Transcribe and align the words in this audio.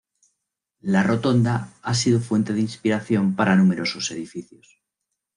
La 0.79 1.03
Rotonda 1.03 1.73
ha 1.83 1.93
sido 1.93 2.19
fuente 2.19 2.53
de 2.53 2.61
inspiración 2.61 3.35
para 3.35 3.55
numerosos 3.55 4.09
edificios. 4.09 4.81